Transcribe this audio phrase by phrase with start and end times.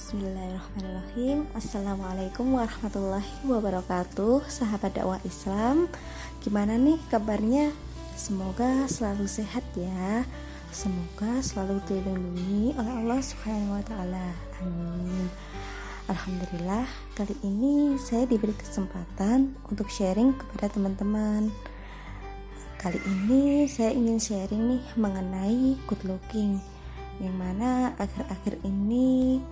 [0.00, 1.44] Bismillahirrahmanirrahim.
[1.52, 5.92] Assalamualaikum warahmatullahi wabarakatuh Sahabat dakwah Islam.
[6.40, 7.68] Gimana nih kabarnya?
[8.16, 10.24] Semoga selalu sehat ya.
[10.72, 14.32] Semoga selalu dilindungi oleh Allah subhanahu wa ta'ala.
[14.64, 15.28] Amin.
[16.08, 21.52] Alhamdulillah kali ini saya diberi kesempatan untuk sharing kepada teman-teman.
[22.80, 26.56] Kali ini saya ingin sharing nih mengenai good looking
[27.20, 29.44] yang mana akhir-akhir ini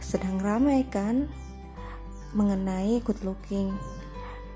[0.00, 1.28] sedang ramai kan
[2.32, 3.76] mengenai good looking.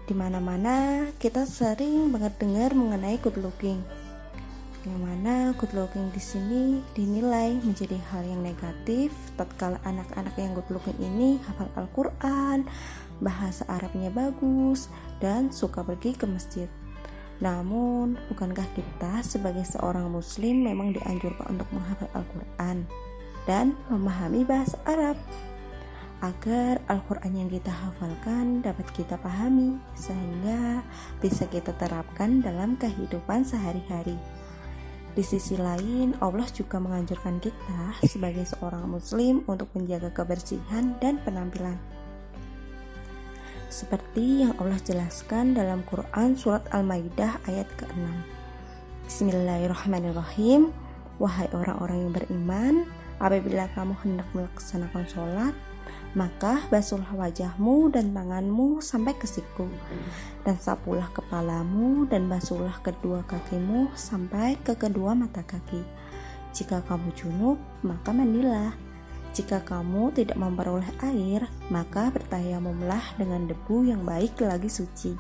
[0.09, 3.85] Di mana-mana kita sering banget dengar mengenai good looking.
[4.85, 6.63] Yang mana good looking di sini
[6.97, 9.13] dinilai menjadi hal yang negatif.
[9.37, 12.65] Tatkala anak-anak yang good looking ini hafal Al-Quran
[13.21, 14.89] bahasa Arabnya bagus
[15.21, 16.69] dan suka pergi ke masjid.
[17.43, 23.04] Namun, bukankah kita sebagai seorang muslim memang dianjurkan untuk menghafal Al-Quran
[23.45, 25.17] dan memahami bahasa Arab
[26.25, 30.81] agar Al-Quran yang kita hafalkan dapat kita pahami sehingga
[31.21, 34.17] bisa kita terapkan dalam kehidupan sehari-hari.
[35.15, 41.79] Di sisi lain, Allah juga menganjurkan kita sebagai seorang muslim untuk menjaga kebersihan dan penampilan
[43.75, 48.07] seperti yang Allah jelaskan dalam Quran surat Al-Maidah ayat ke-6.
[49.11, 50.71] Bismillahirrahmanirrahim.
[51.19, 52.75] Wahai orang-orang yang beriman,
[53.19, 55.55] apabila kamu hendak melaksanakan sholat,
[56.15, 59.67] maka basuhlah wajahmu dan tanganmu sampai ke siku,
[60.47, 65.83] dan sapulah kepalamu dan basuhlah kedua kakimu sampai ke kedua mata kaki.
[66.55, 68.71] Jika kamu junub, maka mandilah
[69.35, 75.19] jika kamu tidak memperoleh air, maka bertayamumlah dengan debu yang baik lagi suci.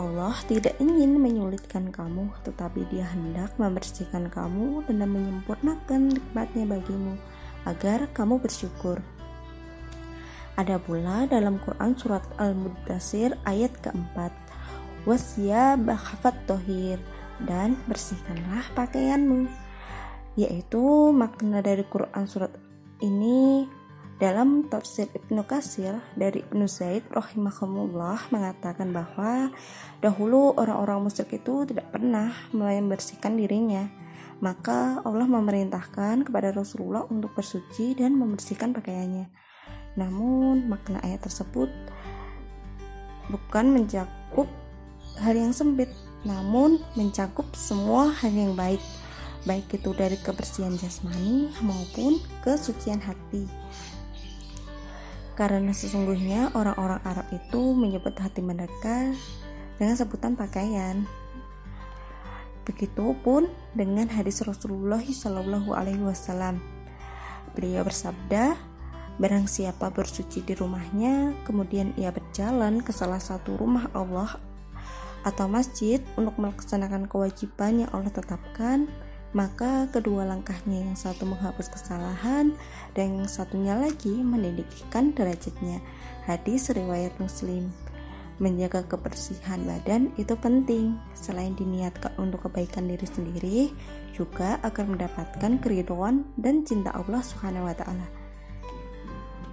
[0.00, 7.20] Allah tidak ingin menyulitkan kamu, tetapi Dia hendak membersihkan kamu dan menyempurnakan nikmatnya bagimu,
[7.68, 9.04] agar kamu bersyukur.
[10.56, 14.32] Ada pula dalam Quran surat Al-Muddasir ayat keempat,
[15.04, 16.96] Wasya bahafat tohir,
[17.44, 19.52] dan bersihkanlah pakaianmu.
[20.40, 22.56] Yaitu makna dari Quran surat
[23.04, 23.68] ini
[24.20, 29.48] dalam tafsir Ibnu Kasir dari Ibnu Zaid rahimahumullah mengatakan bahwa
[30.04, 33.88] dahulu orang-orang musyrik itu tidak pernah membersihkan dirinya.
[34.44, 39.32] Maka Allah memerintahkan kepada Rasulullah untuk bersuci dan membersihkan pakaiannya.
[39.96, 41.72] Namun makna ayat tersebut
[43.32, 44.48] bukan mencakup
[45.16, 45.88] hal yang sempit,
[46.28, 48.80] namun mencakup semua hal yang baik
[49.48, 53.48] baik itu dari kebersihan jasmani maupun kesucian hati.
[55.38, 59.14] Karena sesungguhnya orang-orang Arab itu menyebut hati mereka
[59.80, 61.08] dengan sebutan pakaian.
[62.68, 66.60] Begitupun dengan hadis Rasulullah Shallallahu Alaihi Wasallam.
[67.56, 68.70] Beliau bersabda,
[69.20, 74.40] Barang siapa bersuci di rumahnya, kemudian ia berjalan ke salah satu rumah Allah
[75.28, 78.88] atau masjid untuk melaksanakan kewajiban yang Allah tetapkan,
[79.30, 82.50] maka kedua langkahnya yang satu menghapus kesalahan
[82.98, 85.78] dan yang satunya lagi meninggikan derajatnya.
[86.26, 87.70] Hadis riwayat Muslim.
[88.40, 90.98] Menjaga kebersihan badan itu penting.
[91.14, 93.58] Selain diniatkan untuk kebaikan diri sendiri,
[94.16, 97.22] juga akan mendapatkan keriduan dan cinta Allah
[97.76, 98.08] taala.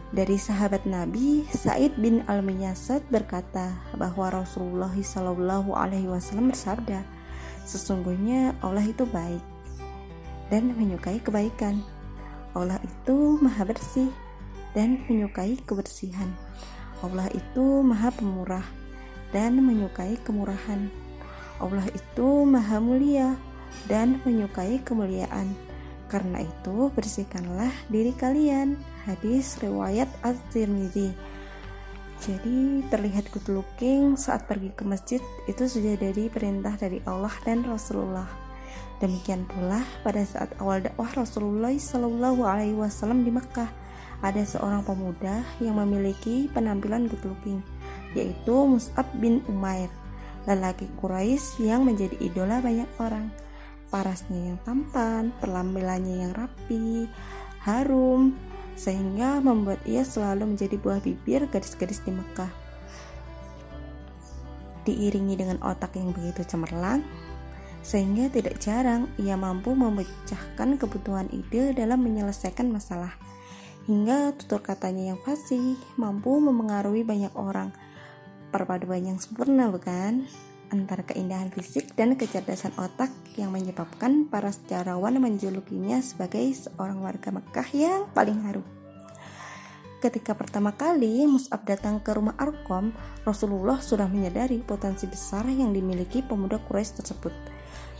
[0.07, 7.03] Dari sahabat Nabi Said bin Al-Miyyasad berkata bahwa Rasulullah Shallallahu alaihi wasallam bersabda,
[7.67, 9.56] "Sesungguhnya Allah itu baik
[10.47, 11.83] dan menyukai kebaikan.
[12.57, 14.09] Allah itu maha bersih
[14.73, 16.31] dan menyukai kebersihan.
[17.05, 18.65] Allah itu maha pemurah
[19.29, 20.89] dan menyukai kemurahan.
[21.61, 23.37] Allah itu maha mulia
[23.85, 25.53] dan menyukai kemuliaan.
[26.07, 28.79] Karena itu bersihkanlah diri kalian.
[29.03, 31.11] Hadis riwayat Az-Tirmidzi.
[32.17, 37.61] Jadi terlihat good looking saat pergi ke masjid itu sudah dari perintah dari Allah dan
[37.61, 38.46] Rasulullah.
[38.97, 43.69] Demikian pula pada saat awal dakwah Rasulullah Shallallahu Alaihi Wasallam di Mekah,
[44.25, 47.61] ada seorang pemuda yang memiliki penampilan good looking,
[48.17, 49.93] yaitu Mus'ab bin Umair,
[50.49, 53.29] lelaki Quraisy yang menjadi idola banyak orang.
[53.93, 57.05] Parasnya yang tampan, penampilannya yang rapi,
[57.61, 58.33] harum,
[58.73, 62.49] sehingga membuat ia selalu menjadi buah bibir gadis-gadis di Mekah.
[64.89, 67.05] Diiringi dengan otak yang begitu cemerlang,
[67.85, 73.15] sehingga tidak jarang ia mampu memecahkan kebutuhan ide dalam menyelesaikan masalah.
[73.87, 77.71] Hingga tutur katanya yang fasih mampu memengaruhi banyak orang.
[78.51, 80.27] Perpaduan yang sempurna bukan?
[80.67, 83.07] Antara keindahan fisik dan kecerdasan otak
[83.39, 88.67] yang menyebabkan para sejarawan menjulukinya sebagai seorang warga Mekah yang paling harum.
[89.97, 92.93] ketika pertama kali Mus'ab datang ke rumah Arkom,
[93.25, 97.33] Rasulullah sudah menyadari potensi besar yang dimiliki pemuda Quraisy tersebut.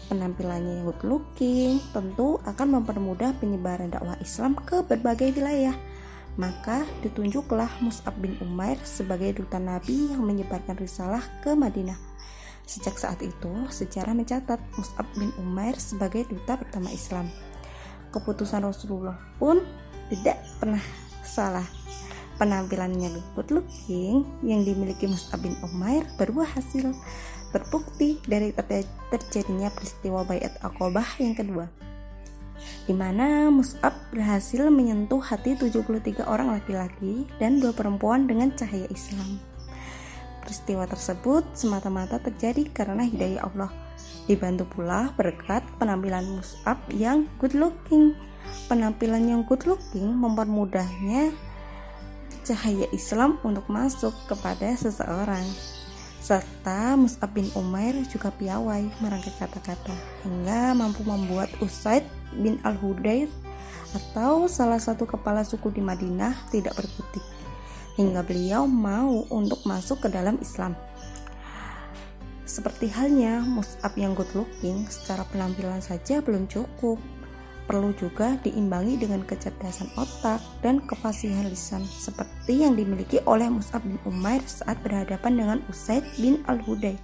[0.08, 5.76] Penampilannya yang good looking tentu akan mempermudah penyebaran dakwah Islam ke berbagai wilayah.
[6.40, 12.00] Maka ditunjuklah Mus'ab bin Umair sebagai duta Nabi yang menyebarkan risalah ke Madinah.
[12.64, 17.28] Sejak saat itu, sejarah mencatat Mus'ab bin Umair sebagai duta pertama Islam.
[18.14, 19.60] Keputusan Rasulullah pun
[20.08, 20.84] tidak pernah
[21.20, 21.68] salah
[22.38, 26.94] penampilannya good looking yang dimiliki Mus'ab bin Umair berbuah hasil
[27.54, 28.52] terbukti dari
[29.12, 31.88] terjadinya peristiwa Bayat Aqobah yang kedua
[32.88, 39.44] di mana Mus'ab berhasil menyentuh hati 73 orang laki-laki dan dua perempuan dengan cahaya Islam.
[40.40, 43.72] Peristiwa tersebut semata-mata terjadi karena hidayah Allah.
[44.32, 48.16] Dibantu pula berkat penampilan Mus'ab yang good looking.
[48.72, 51.36] Penampilan yang good looking mempermudahnya
[52.48, 55.44] cahaya Islam untuk masuk kepada seseorang.
[56.18, 59.94] Serta Mus'ab bin Umair juga piawai merangkai kata-kata
[60.26, 62.04] hingga mampu membuat Usaid
[62.34, 63.30] bin Al-Hudayr
[63.96, 67.24] atau salah satu kepala suku di Madinah tidak berkutik
[67.96, 70.78] hingga beliau mau untuk masuk ke dalam Islam.
[72.48, 76.98] Seperti halnya Mus'ab yang good looking secara penampilan saja belum cukup
[77.68, 84.00] perlu juga diimbangi dengan kecerdasan otak dan kefasihan lisan seperti yang dimiliki oleh Mus'ab bin
[84.08, 86.98] Umair saat berhadapan dengan Usaid bin Al-Hudayr.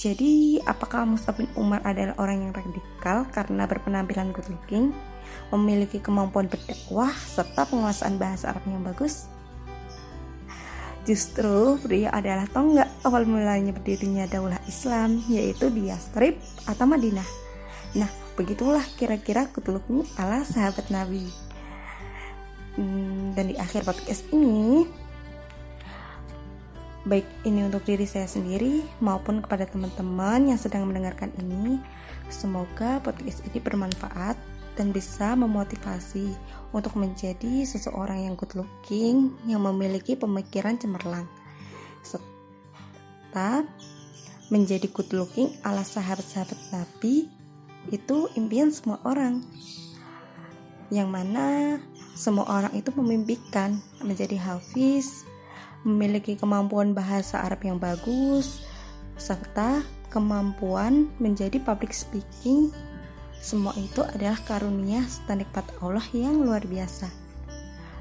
[0.00, 4.92] Jadi, apakah Mus'ab bin Umar adalah orang yang radikal karena berpenampilan good looking,
[5.48, 9.28] memiliki kemampuan berdakwah, serta penguasaan bahasa Arab yang bagus?
[11.04, 17.28] Justru beliau adalah tonggak awal mulanya berdirinya daulah Islam, yaitu di Yastrib atau Madinah.
[17.96, 21.26] Nah, begitulah kira-kira kutuluknya ala sahabat Nabi.
[22.74, 24.82] Hmm, dan di akhir podcast ini
[27.04, 31.76] baik ini untuk diri saya sendiri maupun kepada teman-teman yang sedang mendengarkan ini
[32.32, 34.34] semoga podcast ini bermanfaat
[34.74, 36.32] dan bisa memotivasi
[36.72, 41.28] untuk menjadi seseorang yang good looking yang memiliki pemikiran cemerlang
[42.02, 43.62] serta
[44.48, 47.28] menjadi good looking ala sahabat-sahabat Nabi
[47.92, 49.44] itu impian semua orang.
[50.92, 51.46] Yang mana
[52.14, 55.26] semua orang itu memimpikan menjadi hafiz
[55.84, 58.64] memiliki kemampuan bahasa Arab yang bagus
[59.20, 62.72] serta kemampuan menjadi public speaking.
[63.44, 67.12] Semua itu adalah karunia serta nikmat Allah yang luar biasa.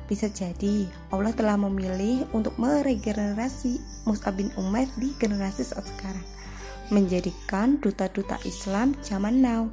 [0.08, 6.24] Bisa jadi Allah telah memilih untuk meregenerasi Mus'ab bin Umair di generasi saat sekarang
[6.94, 9.66] menjadikan duta-duta Islam zaman now,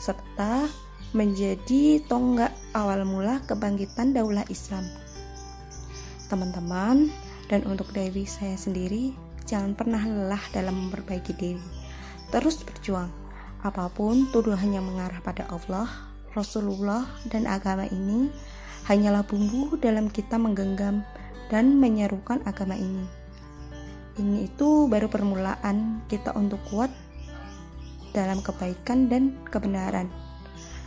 [0.00, 0.66] serta
[1.12, 4.88] menjadi tonggak awal mula kebangkitan daulah Islam.
[6.32, 7.12] Teman-teman,
[7.52, 9.12] dan untuk diri saya sendiri,
[9.44, 11.66] jangan pernah lelah dalam memperbaiki diri.
[12.32, 13.12] Terus berjuang,
[13.60, 15.84] apa pun tuduhannya mengarah pada Allah,
[16.32, 18.32] Rasulullah, dan agama ini
[18.88, 21.04] hanyalah bumbu dalam kita menggenggam
[21.52, 23.21] dan menyerukan agama ini
[24.20, 26.92] ini itu baru permulaan kita untuk kuat
[28.12, 30.10] dalam kebaikan dan kebenaran.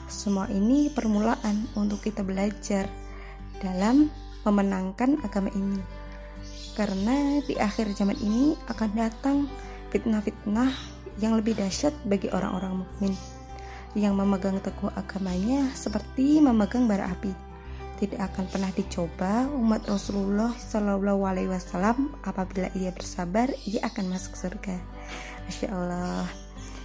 [0.05, 2.85] Semua ini permulaan untuk kita belajar
[3.57, 4.13] dalam
[4.45, 5.81] memenangkan agama ini.
[6.77, 9.37] Karena di akhir zaman ini akan datang
[9.89, 10.69] fitnah-fitnah
[11.23, 13.15] yang lebih dahsyat bagi orang-orang mukmin
[13.95, 17.44] yang memegang teguh agamanya seperti memegang bara api
[17.95, 24.35] tidak akan pernah dicoba umat Rasulullah Shallallahu Alaihi Wasallam apabila ia bersabar ia akan masuk
[24.35, 24.75] surga.
[25.47, 26.27] Masya Allah.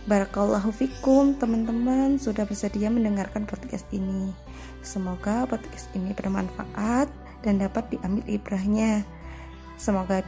[0.08, 4.32] Barakallahu fikum teman-teman sudah bersedia mendengarkan podcast ini.
[4.80, 7.12] Semoga podcast ini bermanfaat
[7.44, 9.04] dan dapat diambil ibrahnya.
[9.76, 10.24] Semoga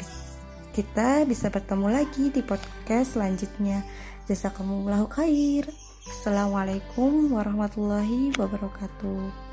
[0.77, 3.85] kita bisa bertemu lagi di podcast selanjutnya.
[4.29, 5.69] Jazakumullahu khair.
[6.05, 9.52] Assalamualaikum warahmatullahi wabarakatuh.